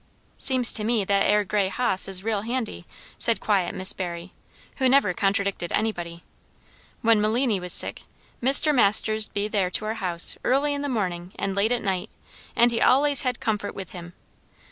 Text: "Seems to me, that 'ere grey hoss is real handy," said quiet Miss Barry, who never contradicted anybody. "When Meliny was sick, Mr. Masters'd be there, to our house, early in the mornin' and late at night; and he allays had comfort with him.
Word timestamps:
"Seems 0.39 0.73
to 0.73 0.83
me, 0.83 1.05
that 1.05 1.27
'ere 1.27 1.43
grey 1.43 1.67
hoss 1.69 2.07
is 2.07 2.23
real 2.23 2.41
handy," 2.41 2.87
said 3.19 3.39
quiet 3.39 3.75
Miss 3.75 3.93
Barry, 3.93 4.33
who 4.77 4.89
never 4.89 5.13
contradicted 5.13 5.71
anybody. 5.71 6.23
"When 7.03 7.21
Meliny 7.21 7.59
was 7.59 7.71
sick, 7.71 8.05
Mr. 8.41 8.73
Masters'd 8.73 9.31
be 9.31 9.47
there, 9.47 9.69
to 9.69 9.85
our 9.85 9.93
house, 9.93 10.37
early 10.43 10.73
in 10.73 10.81
the 10.81 10.89
mornin' 10.89 11.33
and 11.37 11.53
late 11.53 11.71
at 11.71 11.83
night; 11.83 12.09
and 12.55 12.71
he 12.71 12.79
allays 12.79 13.21
had 13.21 13.39
comfort 13.39 13.75
with 13.75 13.91
him. 13.91 14.13